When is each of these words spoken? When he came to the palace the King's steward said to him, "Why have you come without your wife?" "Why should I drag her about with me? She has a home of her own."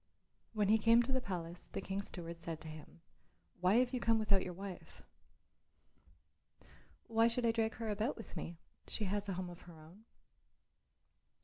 When 0.53 0.69
he 0.69 0.79
came 0.79 1.03
to 1.03 1.11
the 1.11 1.21
palace 1.21 1.69
the 1.73 1.79
King's 1.79 2.07
steward 2.07 2.39
said 2.39 2.59
to 2.61 2.67
him, 2.67 3.01
"Why 3.59 3.75
have 3.75 3.93
you 3.93 3.99
come 3.99 4.17
without 4.17 4.41
your 4.41 4.51
wife?" 4.55 5.03
"Why 7.05 7.27
should 7.27 7.45
I 7.45 7.51
drag 7.51 7.75
her 7.75 7.87
about 7.87 8.17
with 8.17 8.35
me? 8.35 8.57
She 8.87 9.03
has 9.05 9.29
a 9.29 9.33
home 9.33 9.51
of 9.51 9.61
her 9.61 9.79
own." 9.79 10.05